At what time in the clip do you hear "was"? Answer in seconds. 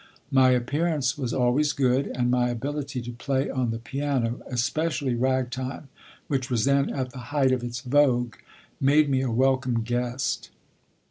1.15-1.31, 6.49-6.65